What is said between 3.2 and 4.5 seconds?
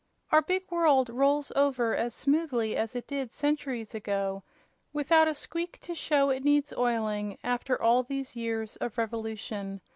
centuries ago,